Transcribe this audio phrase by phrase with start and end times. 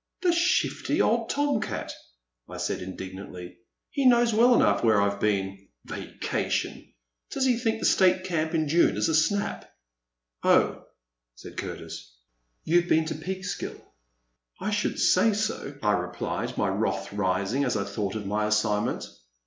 [0.13, 1.93] *' The shifty old tom cat!"
[2.49, 3.59] I said, indignantly,
[3.91, 5.67] he knows well enough where I 've been.
[5.85, 6.91] Va cation!
[7.29, 9.71] Does he think the State Camp in June is a snap?
[10.09, 10.85] *' Oh,"
[11.35, 12.15] said Curtis,
[12.63, 13.79] you *ve been to Peeks kill?"
[14.25, 18.47] *' I should say so," I replied, my wrath rising as I thought of my
[18.47, 19.05] assignment.